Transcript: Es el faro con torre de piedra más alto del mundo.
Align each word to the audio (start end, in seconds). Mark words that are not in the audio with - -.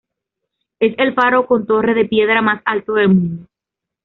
Es 0.79 0.95
el 0.97 1.13
faro 1.13 1.45
con 1.45 1.67
torre 1.67 1.93
de 1.93 2.05
piedra 2.05 2.41
más 2.41 2.63
alto 2.65 2.93
del 2.93 3.09
mundo. 3.09 3.45